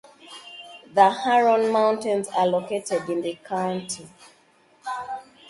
[0.95, 4.07] The Huron Mountains are located in the county.